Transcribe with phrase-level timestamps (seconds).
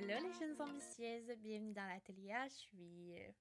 [0.00, 2.32] Hello les jeunes ambitieuses, bienvenue dans l'atelier.
[2.44, 3.32] Je suis euh,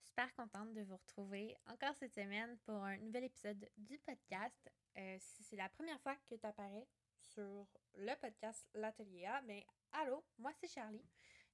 [0.00, 4.72] super contente de vous retrouver encore cette semaine pour un nouvel épisode du podcast.
[4.96, 6.88] Euh, si c'est la première fois que tu apparais
[7.20, 9.60] sur le podcast L'Atelier A, ben
[9.92, 11.04] allô, moi c'est Charlie.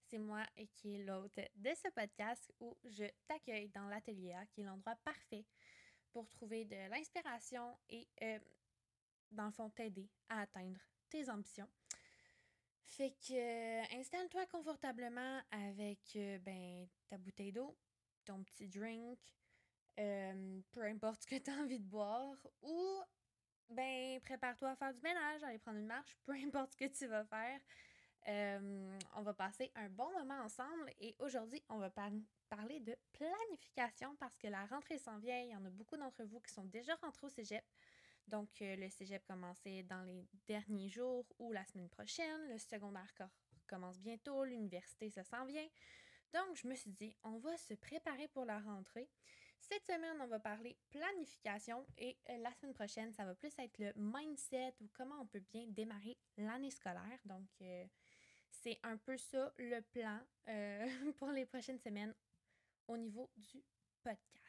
[0.05, 0.47] C'est moi
[0.77, 4.95] qui est l'hôte de ce podcast où je t'accueille dans l'Atelier A, qui est l'endroit
[5.05, 5.45] parfait
[6.13, 8.39] pour trouver de l'inspiration et euh,
[9.33, 10.79] dans le fond t'aider à atteindre
[11.11, 11.69] tes ambitions.
[12.93, 17.75] Fait que euh, installe-toi confortablement avec euh, ben, ta bouteille d'eau,
[18.23, 19.19] ton petit drink,
[19.97, 23.01] peu importe ce que tu as envie de boire, ou
[23.71, 27.07] ben prépare-toi à faire du ménage, aller prendre une marche, peu importe ce que tu
[27.07, 27.61] vas faire.
[29.17, 34.37] on va passer un bon moment ensemble et aujourd'hui, on va parler de planification parce
[34.37, 35.41] que la rentrée s'en vient.
[35.41, 37.65] Il y en a beaucoup d'entre vous qui sont déjà rentrés au cégep.
[38.27, 42.49] Donc, euh, le cégep commençait dans les derniers jours ou la semaine prochaine.
[42.49, 43.13] Le secondaire
[43.67, 44.45] commence bientôt.
[44.45, 45.67] L'université, ça s'en vient.
[46.33, 49.09] Donc, je me suis dit, on va se préparer pour la rentrée.
[49.61, 53.79] Cette semaine, on va parler planification et euh, la semaine prochaine, ça va plus être
[53.79, 57.21] le mindset ou comment on peut bien démarrer l'année scolaire.
[57.25, 57.85] Donc, euh,
[58.51, 60.21] c'est un peu ça le plan
[61.17, 62.15] pour les prochaines semaines
[62.89, 63.63] au niveau du
[64.03, 64.43] podcast.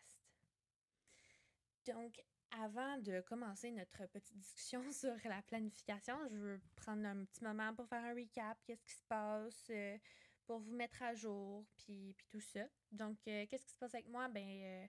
[1.85, 2.23] Donc,
[2.61, 7.73] avant de commencer notre petite discussion sur la planification, je veux prendre un petit moment
[7.73, 9.97] pour faire un recap, qu'est-ce qui se passe, euh,
[10.45, 12.65] pour vous mettre à jour, puis, puis tout ça.
[12.91, 14.27] Donc, euh, qu'est-ce qui se passe avec moi?
[14.27, 14.85] Ben, euh,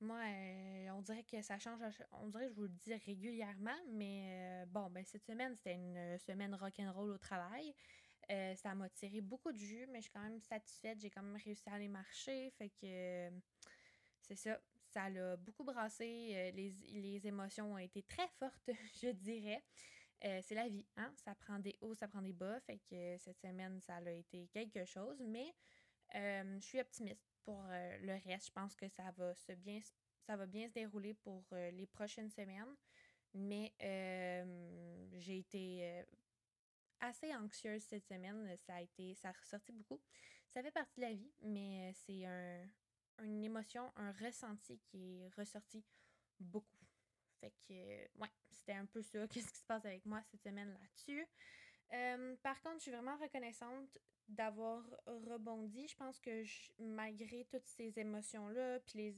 [0.00, 0.20] moi,
[0.96, 1.80] on dirait que ça change,
[2.12, 6.16] on dirait que je vous le dis régulièrement, mais bon, ben cette semaine, c'était une
[6.18, 7.74] semaine rock'n'roll au travail.
[8.54, 11.00] ça m'a tiré beaucoup de jus, mais je suis quand même satisfaite.
[11.00, 13.28] J'ai quand même réussi à aller marcher, fait que
[14.28, 16.32] c'est ça, ça l'a beaucoup brassé.
[16.34, 18.68] Euh, les, émotions ont été très fortes,
[19.02, 19.64] je dirais.
[20.24, 21.12] Euh, c'est la vie, hein?
[21.16, 22.60] Ça prend des hauts, ça prend des bas.
[22.60, 25.18] Fait que cette semaine, ça a été quelque chose.
[25.20, 25.54] Mais
[26.14, 28.48] euh, je suis optimiste pour le reste.
[28.48, 29.80] Je pense que ça va, se bien,
[30.26, 32.76] ça va bien se dérouler pour les prochaines semaines.
[33.32, 33.72] Mais
[35.14, 36.04] j'ai été
[37.00, 38.54] assez anxieuse cette semaine.
[38.66, 39.14] Ça a été.
[39.14, 40.00] ça a ressorti beaucoup.
[40.48, 42.66] Ça fait partie de la vie, mais c'est un,
[43.22, 45.84] une émotion, un ressenti qui est ressorti
[46.38, 46.86] beaucoup.
[47.40, 49.26] Fait que, ouais, c'était un peu ça.
[49.28, 51.26] Qu'est-ce qui se passe avec moi cette semaine là-dessus?
[51.92, 55.88] Euh, par contre, je suis vraiment reconnaissante d'avoir rebondi.
[55.88, 56.42] Je pense que
[56.78, 59.16] malgré toutes ces émotions-là, puis les,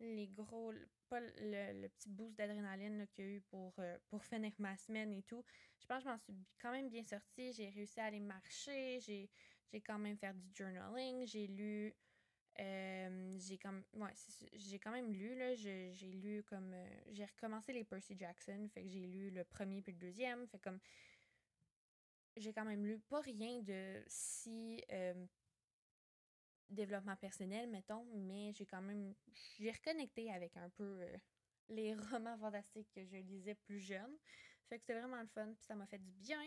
[0.00, 0.72] les gros,
[1.08, 5.12] pas le, petit boost d'adrénaline qu'il y a eu pour, euh, pour finir ma semaine
[5.12, 5.44] et tout,
[5.78, 7.52] je pense que je m'en suis quand même bien sortie.
[7.52, 9.30] J'ai réussi à aller marcher, j'ai
[9.82, 11.94] quand même fait du journaling, j'ai lu
[12.60, 13.58] euh, j'ai
[13.94, 14.12] ouais,
[14.52, 18.82] j'ai quand même lu là, j'ai lu comme euh, j'ai recommencé les Percy Jackson, fait
[18.82, 20.78] que j'ai lu le premier puis le deuxième, fait comme
[22.36, 25.26] j'ai quand même lu pas rien de si euh,
[26.70, 29.14] développement personnel mettons, mais j'ai quand même
[29.58, 31.00] j'ai reconnecté avec un peu
[31.68, 34.16] les romans fantastiques que je lisais plus jeune.
[34.68, 36.42] Fait que c'était vraiment le fun, puis ça m'a fait du bien.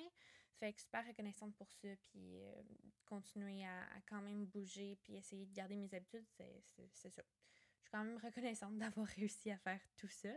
[0.59, 2.63] Fait que super reconnaissante pour ça, puis euh,
[3.05, 7.09] continuer à, quand même bouger, puis essayer de garder mes habitudes, c'est ça.
[7.09, 10.29] Je suis quand même reconnaissante d'avoir réussi à faire tout ça.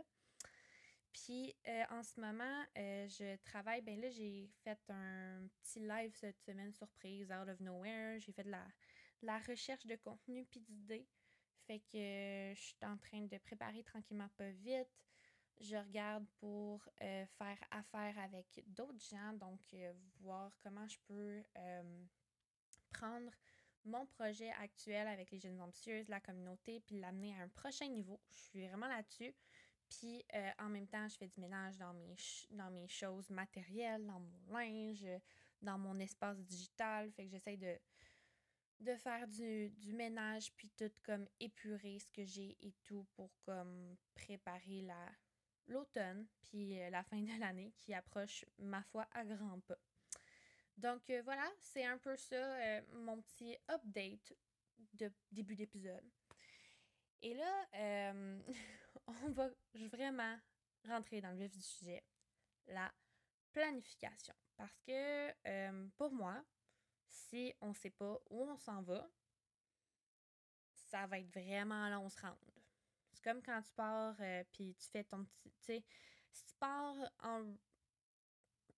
[1.11, 6.13] Puis euh, en ce moment, euh, je travaille, ben là, j'ai fait un petit live
[6.15, 8.19] cette semaine surprise, out of nowhere.
[8.19, 8.65] J'ai fait de la,
[9.21, 11.07] de la recherche de contenu puis d'idées.
[11.71, 14.89] Fait que euh, je suis en train de préparer tranquillement pas vite.
[15.61, 21.41] Je regarde pour euh, faire affaire avec d'autres gens, donc euh, voir comment je peux
[22.91, 23.31] prendre
[23.85, 28.19] mon projet actuel avec les jeunes ambitieuses, la communauté, puis l'amener à un prochain niveau.
[28.33, 29.33] Je suis vraiment là-dessus.
[29.87, 30.25] Puis
[30.59, 32.17] en même temps, je fais du ménage dans mes,
[32.49, 35.07] dans mes choses matérielles, dans mon linge,
[35.61, 37.09] dans mon espace digital.
[37.13, 37.79] Fait que j'essaie de,
[38.81, 43.95] de faire du, ménage puis tout comme épurer ce que j'ai et tout pour comme
[44.13, 45.09] préparer la
[45.67, 49.77] l'automne puis euh, la fin de l'année qui approche ma foi à grands pas.
[50.77, 54.33] Donc euh, voilà, c'est un peu ça euh, mon petit update
[54.93, 56.03] de début d'épisode.
[57.21, 57.67] Et là,
[59.07, 60.39] on va vraiment
[60.87, 62.03] rentrer dans le vif du sujet,
[62.65, 62.91] la
[63.53, 64.33] planification.
[64.57, 66.43] Parce que pour moi,
[67.11, 69.07] si on ne sait pas où on s'en va,
[70.89, 72.37] ça va être vraiment long se rendre.
[73.13, 75.51] C'est comme quand tu pars euh, puis tu fais ton petit.
[75.59, 75.83] Tu sais,
[76.31, 77.53] si tu pars en.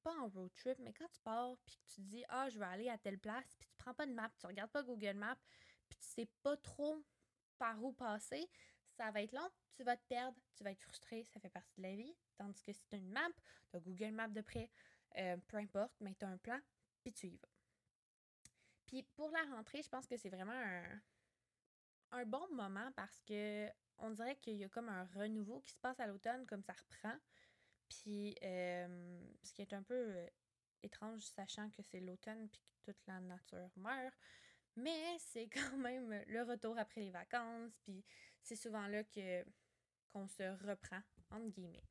[0.01, 2.65] Pas en road trip, mais quand tu pars puis que tu dis Ah, je vais
[2.65, 5.39] aller à telle place, puis tu prends pas de map, tu regardes pas Google Maps,
[5.87, 7.01] puis tu sais pas trop
[7.57, 8.49] par où passer,
[8.97, 11.77] ça va être long, tu vas te perdre, tu vas être frustré, ça fait partie
[11.77, 12.13] de la vie.
[12.35, 13.29] Tandis que si tu as une map,
[13.69, 14.69] tu as Google Maps de près,
[15.17, 16.59] euh, peu importe, mais tu as un plan,
[17.01, 17.52] puis tu y vas.
[18.93, 21.01] Puis pour la rentrée, je pense que c'est vraiment un,
[22.11, 23.67] un bon moment parce que
[23.97, 26.73] on dirait qu'il y a comme un renouveau qui se passe à l'automne, comme ça
[26.73, 27.17] reprend.
[27.89, 30.27] Puis, ce qui est un peu euh,
[30.83, 34.13] étrange, sachant que c'est l'automne puis que toute la nature meurt.
[34.75, 38.05] Mais c'est quand même le retour après les vacances, puis
[38.43, 39.43] c'est souvent là que
[40.11, 41.01] qu'on se reprend,
[41.31, 41.87] entre guillemets.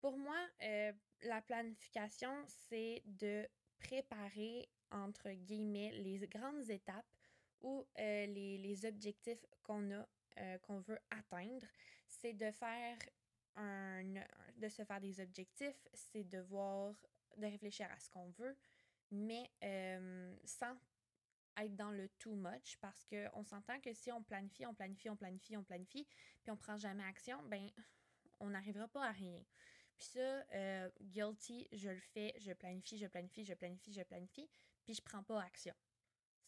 [0.00, 0.92] Pour moi, euh,
[1.22, 3.48] la planification, c'est de
[3.80, 7.10] préparer, entre guillemets, les grandes étapes
[7.60, 11.66] ou les, les, objectifs qu'on a, qu'on veut atteindre.
[12.06, 12.96] C'est de faire
[13.56, 14.04] un,
[14.56, 16.94] de se faire des objectifs, c'est de voir,
[17.36, 18.56] de réfléchir à ce qu'on veut,
[19.10, 20.74] mais euh, sans
[21.58, 25.16] être dans le too much parce qu'on s'entend que si on planifie, on planifie, on
[25.16, 26.06] planifie, on planifie,
[26.42, 27.70] puis on prend jamais action, ben
[28.40, 29.38] on n'arrivera pas à rien.
[29.96, 34.48] Puis ça, euh, guilty, je le fais, je planifie, je planifie, je planifie, je planifie,
[34.84, 35.74] puis je prends pas action.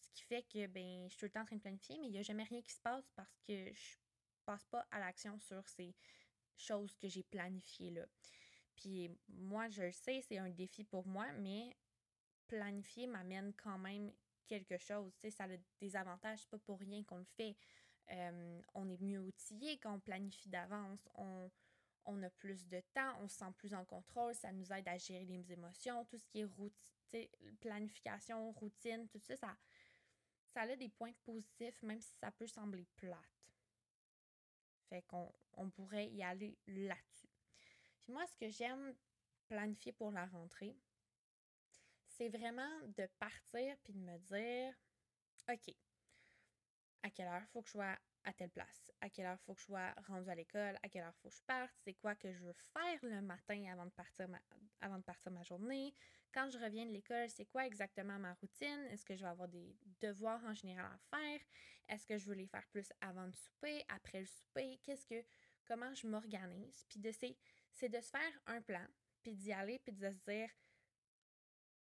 [0.01, 2.07] Ce qui fait que ben je suis tout le temps en train de planifier, mais
[2.07, 3.97] il n'y a jamais rien qui se passe parce que je
[4.45, 5.95] passe pas à l'action sur ces
[6.57, 8.07] choses que j'ai planifiées là.
[8.77, 11.77] Puis moi, je le sais, c'est un défi pour moi, mais
[12.49, 14.13] planifier m'amène quand même
[14.47, 15.13] quelque chose.
[15.31, 17.57] Ça a des avantages, c'est pas pour rien qu'on le fait.
[18.11, 21.09] Euh, on est mieux outillé quand on planifie d'avance.
[21.15, 21.51] On,
[22.07, 24.99] on, a plus de temps, on se sent plus en contrôle, ça nous aide à
[24.99, 27.31] gérer les émotions, tout ce qui est
[27.61, 29.57] planification, routine, tout ça, ça,
[30.53, 33.19] ça a des points positifs, même si ça peut sembler plate.
[34.89, 37.29] Fait qu'on on pourrait y aller là-dessus.
[38.01, 38.95] Puis moi, ce que j'aime
[39.47, 40.77] planifier pour la rentrée,
[42.07, 44.75] c'est vraiment de partir puis de me dire
[45.49, 45.75] OK,
[47.03, 49.61] à quelle heure faut que je sois à telle place, à quelle heure faut que
[49.61, 52.33] je sois rendu à l'école, à quelle heure faut que je parte, c'est quoi que
[52.33, 54.29] je veux faire le matin avant de partir
[55.31, 55.95] ma, journée?
[56.33, 58.87] Quand je reviens de l'école, c'est quoi exactement ma routine?
[58.91, 61.41] Est-ce que je vais avoir des devoirs en général à faire?
[61.89, 64.81] Est-ce que je veux les faire plus avant le souper, après le souper?
[64.83, 65.23] Qu'est-ce que
[65.67, 66.85] comment je m'organise?
[66.89, 67.13] Puis de
[67.73, 68.87] c'est de se faire un plan,
[69.23, 70.51] puis d'y aller, puis de se dire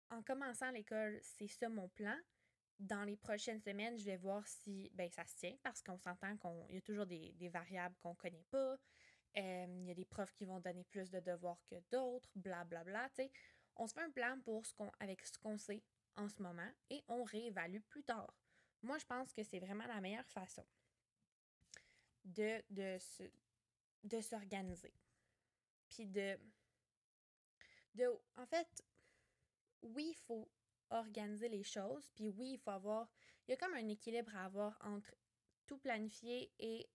[0.09, 2.17] en commençant l'école, c'est ça mon plan
[2.81, 6.35] dans les prochaines semaines, je vais voir si ben, ça se tient parce qu'on s'entend
[6.37, 8.77] qu'il y a toujours des, variables qu'on ne connaît pas.
[9.37, 12.83] Euh, il y a des profs qui vont donner plus de devoirs que d'autres, blablabla.
[12.83, 13.29] Bla, bla,
[13.77, 15.83] on se fait un plan pour ce qu'on, avec ce qu'on sait
[16.15, 18.33] en ce moment et on réévalue plus tard.
[18.81, 20.65] Moi, je pense que c'est vraiment la meilleure façon
[22.25, 23.23] de, de, se,
[24.03, 24.93] de s'organiser.
[25.87, 26.37] Puis de,
[27.93, 28.05] de.
[28.35, 28.67] En fait,
[29.83, 30.49] oui, il faut
[30.91, 32.09] organiser les choses.
[32.15, 33.09] Puis oui, il faut avoir.
[33.47, 35.13] Il y a comme un équilibre à avoir entre
[35.65, 36.87] tout planifier et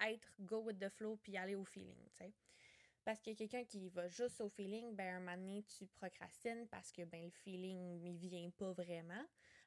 [0.00, 2.34] être go with the flow puis aller au feeling, tu sais.
[3.04, 6.90] Parce que quelqu'un qui va juste au feeling, ben un moment donné, tu procrastines parce
[6.90, 9.26] que ben le feeling, il vient pas vraiment.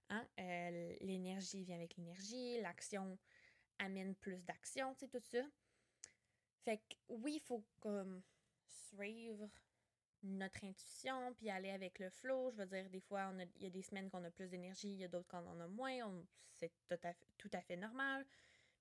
[0.10, 0.28] Hein?
[0.40, 3.18] Euh, l'énergie vient avec l'énergie, l'action
[3.78, 5.44] amène plus d'action, tu sais, tout ça.
[6.66, 8.24] Fait que oui, il faut comme
[8.66, 9.50] suivre
[10.28, 12.52] notre intuition, puis aller avec le flow.
[12.52, 15.00] Je veux dire, des fois, il y a des semaines qu'on a plus d'énergie, il
[15.00, 16.24] y a d'autres qu'on en a moins.
[16.56, 18.26] C'est tout à, fait, tout à fait normal.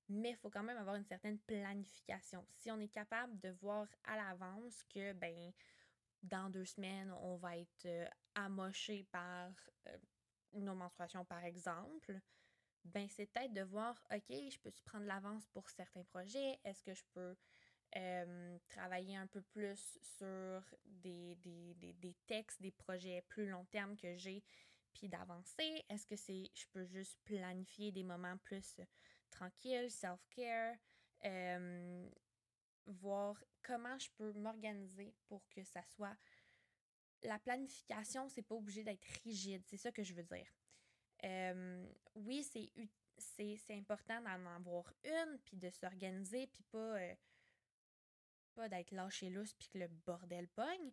[0.08, 2.46] Mais il faut quand même avoir une certaine planification.
[2.50, 5.52] Si on est capable de voir à l'avance que, ben,
[6.22, 9.50] dans deux semaines, on va être euh, amoché par
[9.88, 9.98] euh,
[10.52, 12.20] nos menstruations, par exemple,
[12.84, 16.58] ben, c'est peut-être de voir, OK, je peux prendre l'avance pour certains projets?
[16.64, 17.36] Est-ce que je peux
[17.96, 23.64] euh, travailler un peu plus sur des, des, des, des, textes, des projets plus long
[23.66, 24.44] terme que j'ai,
[24.92, 25.84] puis d'avancer?
[25.88, 28.80] Est-ce que c'est je peux juste planifier des moments plus
[29.30, 30.76] tranquilles, self-care,
[31.24, 32.08] euh,
[32.86, 36.16] voir comment je peux m'organiser pour que ça soit
[37.22, 40.46] la planification, c'est pas obligé d'être rigide, c'est ça que je veux dire.
[41.24, 42.70] Euh, oui, c'est
[43.18, 46.98] c'est important d'en avoir une, puis de s'organiser, puis pas
[48.56, 50.92] pas d'être lâché lousse puis que le bordel pogne,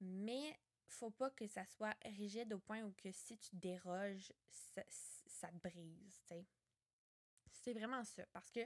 [0.00, 0.58] mais
[0.88, 5.68] faut pas que ça soit rigide au point où que si tu déroges, ça, te
[5.68, 6.22] brise,
[7.50, 8.24] C'est vraiment ça.
[8.32, 8.60] Parce que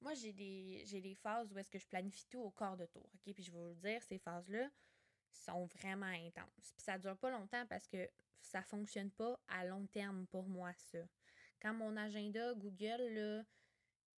[0.00, 2.86] moi, j'ai des, j'ai des phases où est-ce que je planifie tout au corps de
[2.86, 3.32] tour, OK?
[3.34, 4.68] Puis je vais vous le dire, ces phases-là
[5.32, 6.72] sont vraiment intenses.
[6.74, 8.08] Puis ça dure pas longtemps parce que
[8.40, 10.98] ça fonctionne pas à long terme pour moi, ça.
[11.60, 13.44] Quand mon agenda Google, là,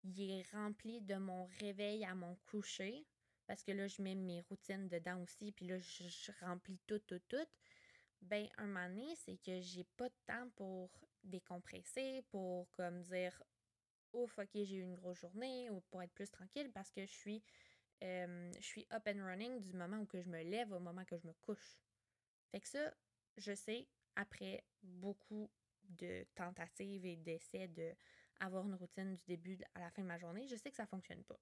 [0.04, 3.06] il est rempli de mon réveil à mon coucher,
[3.46, 7.20] parce que là, je mets mes routines dedans aussi, puis là, je, remplis tout, tout,
[7.28, 7.46] tout.
[8.22, 10.90] Ben, un moment donné, c'est que j'ai pas de temps pour
[11.22, 13.42] décompresser, pour comme dire
[14.12, 17.12] ouf, ok, j'ai eu une grosse journée, ou pour être plus tranquille parce que je
[17.12, 17.42] suis,
[18.00, 21.16] je suis up and running du moment où que je me lève au moment que
[21.16, 21.78] je me couche.
[22.50, 22.92] Fait que ça,
[23.36, 25.50] je sais, après beaucoup
[25.82, 30.46] de tentatives et d'essais d'avoir une routine du début à la fin de ma journée,
[30.48, 31.38] je sais que ça fonctionne pas.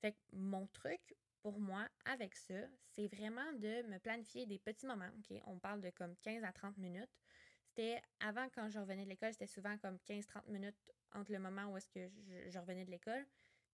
[0.00, 1.00] Fait que mon truc
[1.40, 2.54] pour moi avec ça,
[2.94, 5.10] c'est vraiment de me planifier des petits moments.
[5.18, 5.40] OK?
[5.46, 7.10] On parle de comme 15 à 30 minutes.
[7.68, 11.66] C'était avant quand je revenais de l'école, c'était souvent comme 15-30 minutes entre le moment
[11.66, 12.10] où est-ce que
[12.48, 13.24] je, revenais de l'école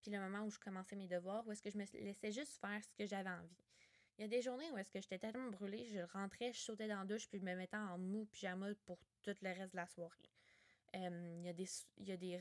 [0.02, 2.61] puis le moment où je commençais mes devoirs, où est-ce que je me laissais juste
[2.61, 3.64] faire ce que j'avais envie.
[4.19, 6.88] Il y a des journées où est-ce que j'étais tellement brûlée, je rentrais, je sautais
[6.88, 9.76] dans la douche, puis je me mettais en mou pyjama pour tout le reste de
[9.76, 10.29] la soirée.
[10.93, 12.41] il y a des, il y a des,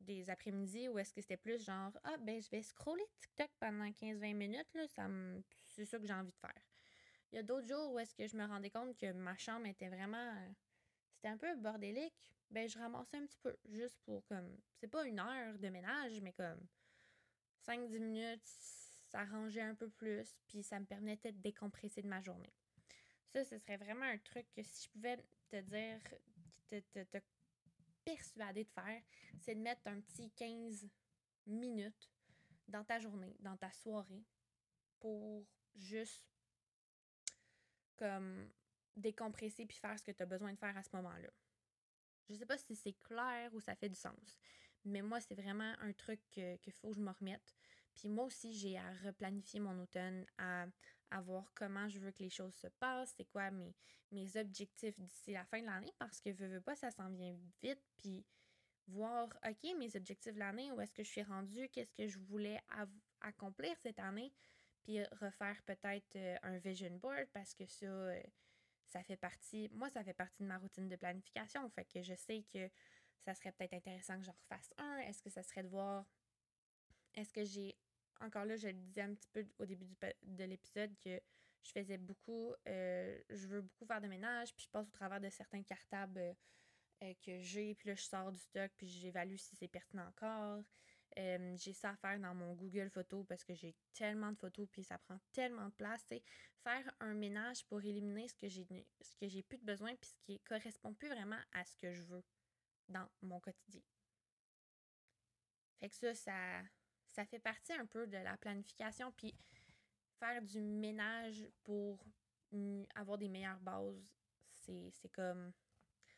[0.00, 3.88] des après-midi où est-ce que c'était plus genre Ah, ben, je vais scroller TikTok pendant
[3.90, 5.08] 15-20 minutes, là, ça
[5.66, 6.62] c'est ça que j'ai envie de faire.
[7.30, 9.66] Il y a d'autres jours où est-ce que je me rendais compte que ma chambre
[9.66, 10.34] était vraiment.
[11.14, 12.32] C'était un peu bordélique.
[12.50, 14.58] Ben, je ramassais un petit peu, juste pour comme.
[14.76, 16.66] C'est pas une heure de ménage, mais comme
[17.66, 18.46] 5-10 minutes,
[19.08, 22.52] ça rangeait un peu plus, puis ça me permettait de décompresser de ma journée.
[23.26, 25.18] Ça, ce serait vraiment un truc que si je pouvais
[25.50, 26.00] te dire,
[26.70, 27.18] te, te
[28.08, 29.02] persuader de faire,
[29.40, 30.88] c'est de mettre un petit 15
[31.46, 32.10] minutes
[32.66, 34.24] dans ta journée, dans ta soirée,
[34.98, 36.26] pour juste
[37.96, 38.50] comme
[38.96, 41.30] décompresser puis faire ce que tu as besoin de faire à ce moment-là.
[42.28, 44.38] Je sais pas si c'est clair ou ça fait du sens,
[44.84, 47.54] mais moi, c'est vraiment un truc qu'il faut que je me remette.
[47.94, 50.66] Puis moi aussi, j'ai à replanifier mon automne, à,
[51.10, 53.74] à, voir comment je veux que les choses se passent, c'est quoi mes,
[54.12, 57.36] mes objectifs d'ici la fin de l'année, parce que veux, veux pas, ça s'en vient
[57.62, 57.82] vite.
[57.96, 58.24] Puis
[58.88, 62.18] voir, OK, mes objectifs de l'année, où est-ce que je suis rendue, qu'est-ce que je
[62.18, 62.60] voulais
[63.20, 64.32] accomplir cette année,
[64.82, 68.22] puis refaire peut-être euh, un vision board, parce que ça, euh,
[68.86, 71.68] ça fait partie, moi, ça fait partie de ma routine de planification.
[71.70, 72.70] Fait que je sais que
[73.24, 74.98] ça serait peut-être intéressant que j'en refasse un.
[74.98, 76.06] Est-ce que ça serait de voir,
[77.14, 77.76] est-ce que j'ai
[78.20, 79.86] encore là, je le disais un petit peu au début
[80.22, 81.20] de l'épisode que
[81.62, 85.20] je faisais beaucoup, euh, je veux beaucoup faire de ménage, puis je passe au travers
[85.20, 86.34] de certains cartables euh,
[87.02, 90.62] euh, que j'ai, puis là, je sors du stock, puis j'évalue si c'est pertinent encore.
[91.16, 94.84] j'ai ça à faire dans mon Google Photos parce que j'ai tellement de photos, puis
[94.84, 96.06] ça prend tellement de place.
[96.64, 100.94] Faire un ménage pour éliminer ce que j'ai plus de besoin, puis ce qui correspond
[100.94, 102.24] plus vraiment à ce que je veux
[102.88, 103.82] dans mon quotidien.
[105.80, 106.62] Fait que ça, ça,
[107.08, 109.12] ça fait partie un peu de la planification.
[109.12, 109.34] Puis
[110.18, 112.04] faire du ménage pour
[112.94, 114.14] avoir des meilleures bases,
[114.52, 115.52] c'est comme.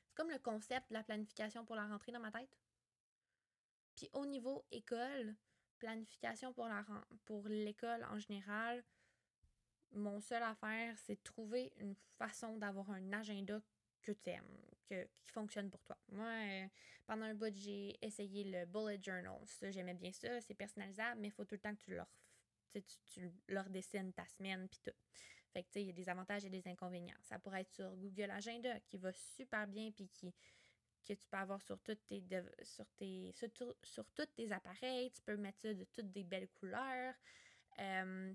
[0.07, 2.59] C'est comme le concept de la planification pour la rentrée dans ma tête.
[3.95, 5.37] Puis au niveau école,
[5.79, 6.85] planification pour la
[7.25, 8.85] pour l'école en général,
[9.93, 13.61] mon seul affaire, c'est de trouver une façon d'avoir un agenda
[14.03, 14.61] que tu aimes,
[14.95, 15.97] qui fonctionne pour toi.
[16.09, 16.67] Moi, euh,
[17.07, 19.41] pendant un bout, j'ai essayé le bullet journal.
[19.47, 20.41] Ça, j'aimais bien ça.
[20.41, 22.09] C'est personnalisable, mais il faut tout le temps que tu leur,
[22.73, 24.97] tu, tu leur dessines ta semaine puis tout.
[25.53, 27.17] Fait que, tu sais, il y a des avantages et des inconvénients.
[27.23, 30.33] Ça pourrait être sur Google Agenda, qui va super bien puis qui
[31.03, 32.23] que tu peux avoir sur toutes tes
[32.63, 36.49] sur tes sur, sur tous tes appareils, tu peux mettre ça de toutes des belles
[36.61, 37.15] couleurs.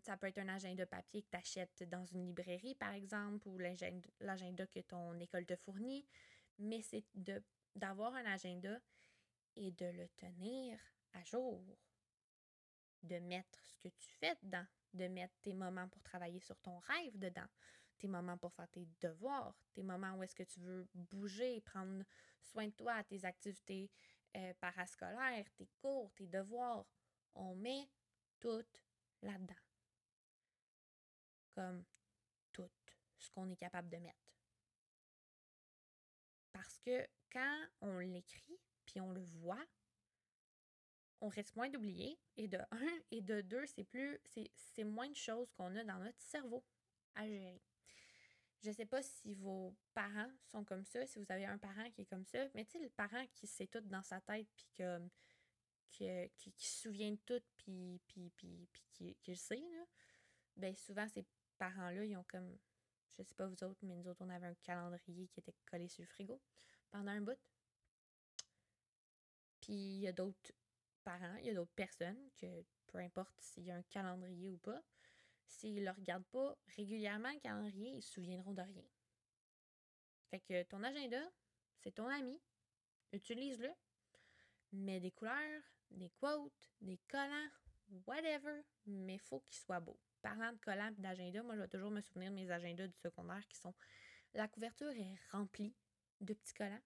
[0.02, 3.60] Ça peut être un agenda papier que tu achètes dans une librairie, par exemple, ou
[3.60, 6.04] l'agenda que ton école te fournit.
[6.60, 7.04] Mais c'est
[7.76, 8.80] d'avoir un agenda
[9.56, 10.80] et de le tenir
[11.14, 11.62] à jour.
[13.04, 14.66] De mettre ce que tu fais dedans.
[14.94, 17.48] De mettre tes moments pour travailler sur ton rêve dedans.
[17.98, 19.56] Tes moments pour faire tes devoirs.
[19.74, 22.04] Tes moments où est-ce que tu veux bouger, prendre
[22.42, 23.90] soin de toi, tes activités
[24.36, 26.86] euh, parascolaires, tes cours, tes devoirs.
[27.36, 27.90] On met
[28.40, 28.66] tout
[29.22, 29.54] là-dedans.
[31.54, 31.86] Comme
[32.52, 32.70] tout
[33.18, 34.25] ce qu'on est capable de mettre.
[36.56, 39.66] Parce que quand on l'écrit, puis on le voit,
[41.20, 42.18] on risque moins d'oublier.
[42.38, 44.22] Et de un, et de deux, c'est plus.
[44.56, 46.64] C'est moins de choses qu'on a dans notre cerveau
[47.14, 47.62] à gérer.
[48.64, 52.04] Je sais pas si vos parents sont comme ça, si vous avez un parent qui
[52.04, 54.66] est comme ça, mais tu sais, le parent qui sait tout dans sa tête, puis
[55.92, 56.06] qui,
[56.38, 58.70] qui, se souvient de tout, puis, puis qui,
[59.22, 59.86] qui, le sait, là,
[60.56, 61.26] ben souvent, ces
[61.58, 62.58] parents-là, ils ont comme,
[63.18, 65.88] je sais pas vous autres, mais nous autres, on avait un calendrier qui était collé
[65.88, 66.40] sur le frigo
[66.90, 67.40] pendant un bout.
[69.62, 70.52] Puis il y a d'autres
[71.04, 74.58] parents, il y a d'autres personnes que, peu importe s'il y a un calendrier ou
[74.58, 74.82] pas,
[75.48, 78.86] s'ils ne le regardent pas régulièrement, le calendrier, ils se souviendront de rien.
[80.30, 81.22] Fait que ton agenda,
[81.78, 82.40] c'est ton ami.
[83.14, 83.70] Utilise-le.
[84.74, 87.50] Mets des couleurs, des quotes, des collants,
[88.06, 90.00] whatever, mais faut qu'ils soient beaux.
[90.26, 92.98] Parlant de collants et d'agenda, moi, je vais toujours me souvenir de mes agendas du
[92.98, 93.76] secondaire qui sont.
[94.34, 95.76] La couverture est remplie
[96.20, 96.82] de petits collants.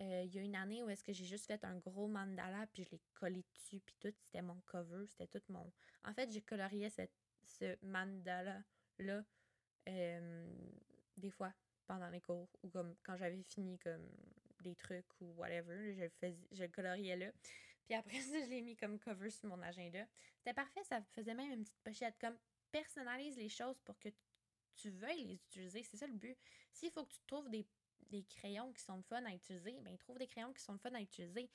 [0.00, 2.66] Euh, il y a une année où est-ce que j'ai juste fait un gros mandala
[2.72, 5.72] puis je l'ai collé dessus puis tout, c'était mon cover, c'était tout mon...
[6.02, 7.12] En fait, j'ai colorié cette,
[7.44, 9.24] ce mandala-là
[9.88, 10.46] euh,
[11.16, 11.54] des fois
[11.86, 14.10] pendant les cours ou comme quand j'avais fini comme
[14.62, 15.94] des trucs ou whatever.
[15.94, 17.30] Je fais, je coloriais là.
[17.84, 20.04] Puis après ça, je l'ai mis comme cover sur mon agenda.
[20.38, 22.36] C'était parfait, ça faisait même une petite pochette comme
[22.74, 24.08] personnalise les choses pour que
[24.74, 25.84] tu veuilles les utiliser.
[25.84, 26.36] C'est ça le but.
[26.72, 27.64] S'il faut que tu trouves des,
[28.28, 31.48] crayons qui sont fun à utiliser, ben trouve des crayons qui sont fun à utiliser.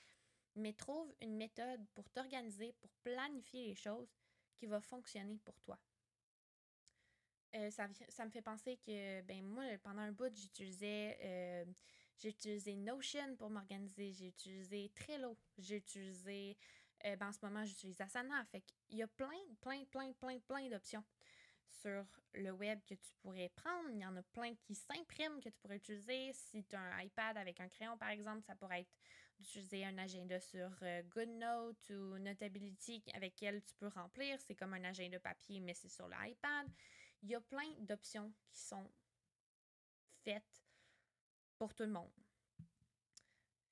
[0.55, 4.09] Mais trouve une méthode pour t'organiser, pour planifier les choses
[4.55, 5.77] qui va fonctionner pour toi.
[7.55, 11.65] Euh, ça, ça, me fait penser que, ben moi, pendant un bout, j'utilisais euh,
[12.19, 16.57] j'ai utilisé Notion pour m'organiser, j'ai utilisé Trello, j'ai utilisé,
[17.05, 18.45] euh, ben en ce moment, j'utilise Asana.
[18.45, 19.29] Fait qu'il y a plein,
[19.61, 21.03] plein, plein, plein, plein d'options
[21.69, 22.03] sur
[22.33, 23.89] le web que tu pourrais prendre.
[23.91, 26.33] Il y en a plein qui s'impriment que tu pourrais utiliser.
[26.33, 28.93] Si tu as un iPad avec un crayon, par exemple, ça pourrait être
[29.39, 30.69] d'utiliser un agenda sur
[31.15, 34.37] GoodNote ou Notability avec lequel tu peux remplir.
[34.41, 36.67] C'est comme un agenda papier, mais c'est sur l'iPad.
[37.21, 38.91] Il y a plein d'options qui sont
[40.23, 40.63] faites
[41.57, 42.11] pour tout le monde.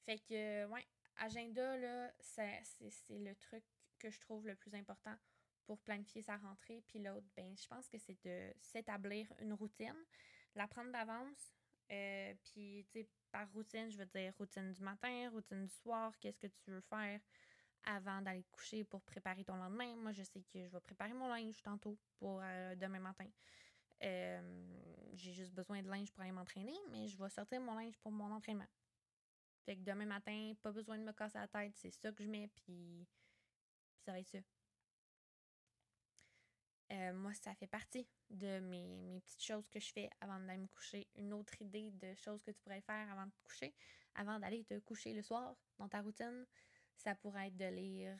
[0.05, 2.63] Fait que, ouais, agenda, là, c'est
[3.09, 3.63] le truc
[3.97, 5.15] que je trouve le plus important
[5.65, 6.81] pour planifier sa rentrée.
[6.87, 10.05] Puis l'autre, ben, je pense que c'est de s'établir une routine,
[10.55, 11.53] la prendre d'avance.
[11.91, 16.17] Euh, puis, tu sais, par routine, je veux dire routine du matin, routine du soir,
[16.19, 17.19] qu'est-ce que tu veux faire
[17.85, 19.95] avant d'aller coucher pour préparer ton lendemain.
[19.95, 23.27] Moi, je sais que je vais préparer mon linge tantôt pour euh, demain matin.
[24.03, 24.79] Euh,
[25.13, 28.11] j'ai juste besoin de linge pour aller m'entraîner, mais je vais sortir mon linge pour
[28.11, 28.67] mon entraînement.
[29.65, 32.29] Fait que demain matin, pas besoin de me casser la tête, c'est ça que je
[32.29, 33.07] mets, puis,
[36.91, 40.59] Euh, moi, ça fait partie de mes, mes, petites choses que je fais avant d'aller
[40.61, 41.07] me coucher.
[41.15, 43.75] Une autre idée de choses que tu pourrais faire avant de te coucher,
[44.15, 46.45] avant d'aller te coucher le soir dans ta routine,
[46.95, 48.17] ça pourrait être de lire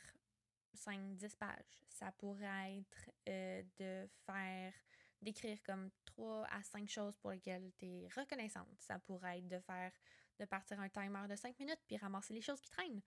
[0.76, 1.86] 5-10 pages.
[1.90, 4.74] Ça pourrait être euh, de faire,
[5.22, 8.76] d'écrire comme 3 à 5 choses pour lesquelles tu es reconnaissante.
[8.80, 9.92] Ça pourrait être de faire,
[10.40, 13.02] de partir un timer de 5 minutes puis ramasser les choses qui traînent.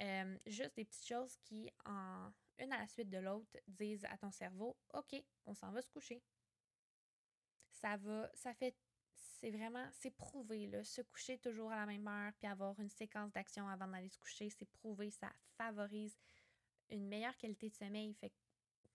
[0.00, 4.16] Euh, juste des petites choses qui, en une à la suite de l'autre, disent à
[4.16, 5.14] ton cerveau OK,
[5.46, 6.22] on s'en va se coucher.
[7.70, 8.76] Ça va, ça fait
[9.40, 12.90] c'est vraiment, c'est prouvé, là, se coucher toujours à la même heure, puis avoir une
[12.90, 16.16] séquence d'action avant d'aller se coucher, c'est prouvé, ça favorise
[16.90, 18.32] une meilleure qualité de sommeil, fait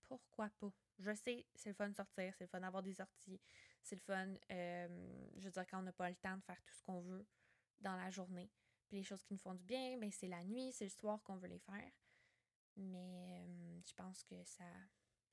[0.04, 0.72] pourquoi pas?
[1.00, 3.42] Je sais, c'est le fun de sortir, c'est le fun d'avoir des sorties,
[3.82, 6.62] c'est le fun, euh, je veux dire, quand on n'a pas le temps de faire
[6.64, 7.26] tout ce qu'on veut
[7.80, 8.52] dans la journée.
[8.88, 11.22] Puis les choses qui nous font du bien, ben c'est la nuit, c'est le soir
[11.24, 11.92] qu'on veut les faire.
[12.78, 14.66] Mais je pense que ça,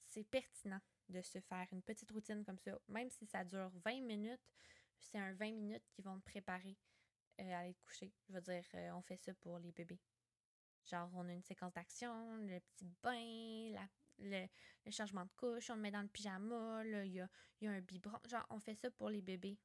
[0.07, 4.01] c'est pertinent de se faire une petite routine comme ça, même si ça dure 20
[4.03, 4.41] minutes,
[5.01, 6.77] c'est un 20 minutes qui vont te préparer
[7.41, 8.13] euh, à aller te coucher.
[8.29, 10.01] Je veux dire, euh, on fait ça pour les bébés.
[10.85, 13.87] Genre, on a une séquence d'action, le petit bain,
[14.19, 14.47] le,
[14.91, 17.29] changement de couche, on le met dans le pyjama, il y a,
[17.61, 18.19] y a, un biberon.
[18.29, 19.59] Genre, on fait ça pour les bébés.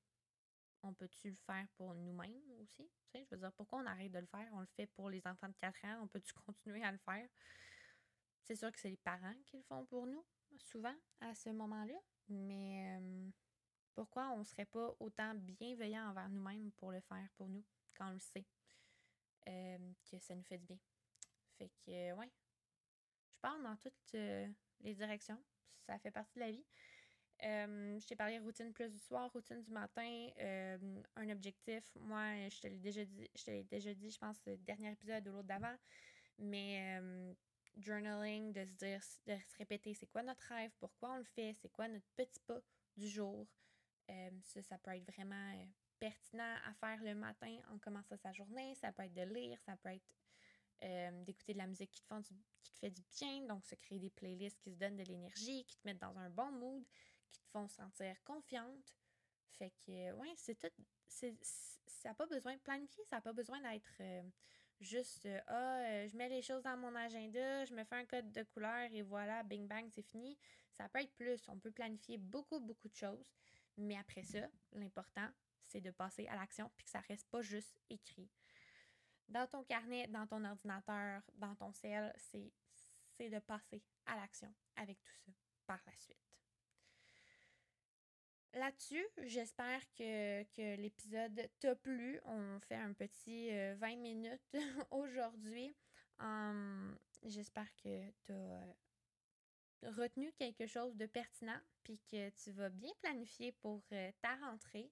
[0.87, 2.89] On peut-tu le faire pour nous-mêmes aussi?
[2.99, 4.47] Tu sais, je veux dire, pourquoi on arrête de le faire?
[4.53, 7.27] On le fait pour les enfants de 4 ans, on peut-tu continuer à le faire?
[8.43, 10.25] C'est sûr que c'est les parents qui le font pour nous,
[10.57, 11.99] souvent, à ce moment-là.
[12.29, 13.29] Mais euh,
[13.93, 17.65] pourquoi on ne serait pas autant bienveillant envers nous-mêmes pour le faire pour nous
[17.97, 18.45] quand on le sait
[19.49, 20.79] euh, que ça nous fait du bien?
[21.57, 22.31] Fait que, ouais,
[23.33, 24.47] je parle dans toutes euh,
[24.79, 25.43] les directions.
[25.85, 26.65] Ça fait partie de la vie.
[27.43, 30.29] Euh, je t'ai parlé routine plus du soir, routine du matin,
[31.15, 31.83] un objectif.
[31.99, 34.91] Moi, je te l'ai déjà dit, je te l'ai déjà dit, je pense, le dernier
[34.91, 35.75] épisode ou l'autre d'avant.
[36.39, 37.01] Mais
[37.79, 41.55] journaling, de se dire, de se répéter c'est quoi notre rêve, pourquoi on le fait,
[41.61, 42.61] c'est quoi notre petit pas
[42.95, 43.47] du jour.
[44.09, 45.65] Euh, ça, ça peut être vraiment euh,
[45.99, 48.73] pertinent à faire le matin en commençant sa journée.
[48.75, 50.15] Ça peut être de lire, ça peut être
[50.83, 52.13] euh, d'écouter de la musique qui te,
[52.63, 55.65] qui te fait du bien, donc se créer des playlists qui se donnent de l'énergie,
[55.65, 56.83] qui te mettent dans un bon mood,
[57.31, 58.95] qui te font sentir confiante.
[59.57, 60.83] Fait que, ouais, c'est tout.
[61.07, 61.29] ça
[62.05, 64.01] n'a pas besoin de planifier, ça n'a pas besoin d'être
[64.79, 68.43] juste ah, je mets les choses dans mon agenda, je me fais un code de
[68.43, 70.37] couleur et voilà, bing bang, c'est fini.
[70.71, 71.47] Ça peut être plus.
[71.49, 73.33] On peut planifier beaucoup, beaucoup de choses.
[73.77, 75.27] Mais après ça, l'important,
[75.65, 78.29] c'est de passer à l'action puis que ça reste pas juste écrit.
[79.27, 85.01] Dans ton carnet, dans ton ordinateur, dans ton ciel, c'est de passer à l'action avec
[85.03, 85.31] tout ça
[85.65, 86.26] par la suite.
[88.57, 92.19] Là-dessus, j'espère que, que l'épisode t'a plu.
[92.25, 94.55] On fait un petit 20 euh, minutes
[94.89, 95.75] aujourd'hui.
[96.19, 102.91] Hum, j'espère que tu as retenu quelque chose de pertinent, puis que tu vas bien
[102.99, 104.91] planifier pour euh, ta rentrée.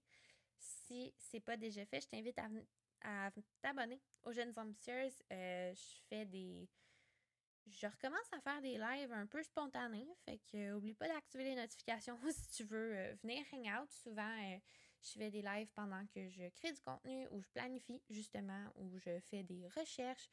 [0.59, 2.39] Si c'est pas déjà fait, je t'invite
[3.01, 3.31] à,
[3.63, 5.23] t'abonner aux Jeunes Ambitieuses.
[5.31, 6.69] Euh, je fais des.
[7.67, 11.55] Je recommence à faire des lives un peu spontanés, fait que oublie pas d'activer les
[11.55, 13.91] notifications si tu veux euh, venir hang out.
[13.91, 14.59] Souvent,
[15.01, 18.97] Je fais des lives pendant que je crée du contenu ou je planifie justement, ou
[18.97, 20.29] je fais des recherches.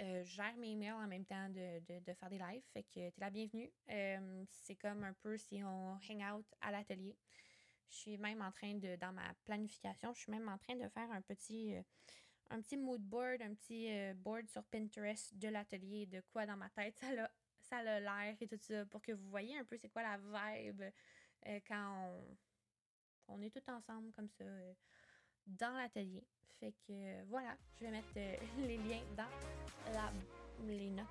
[0.00, 2.62] Euh, je gère mes emails en même temps de, faire des lives.
[2.72, 3.70] Fait que tu es la bienvenue.
[3.90, 7.16] Euh, c'est comme un peu si on hang out à l'atelier.
[7.90, 10.88] Je suis même en train de, dans ma planification, je suis même en train de
[10.88, 11.82] faire un petit, euh,
[12.50, 16.70] un petit mood board, un petit board sur Pinterest de l'atelier, de quoi dans ma
[16.70, 17.30] tête ça a,
[17.60, 20.18] ça a l'air et tout ça, pour que vous voyez un peu c'est quoi la
[20.18, 20.82] vibe
[21.66, 22.20] quand
[23.28, 24.44] on, est tous ensemble comme ça
[25.46, 26.24] dans l'atelier.
[26.60, 30.12] Fait que voilà, je vais mettre euh, les liens dans la,
[30.66, 31.06] les notes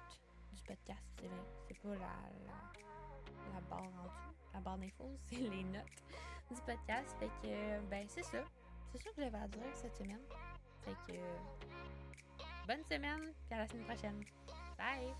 [0.53, 1.01] du podcast.
[1.67, 2.15] C'est pas la,
[3.53, 5.85] la, barre en dessous, la barre d'infos, c'est les notes
[6.51, 7.15] du podcast.
[7.19, 8.43] Fait que, ben, c'est ça.
[8.91, 10.21] C'est ça que j'avais à dire cette semaine.
[12.67, 14.23] Bonne semaine, puis à la semaine prochaine.
[14.77, 15.13] Bye!